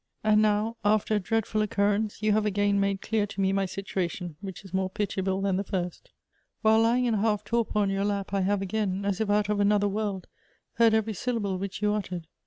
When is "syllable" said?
11.13-11.59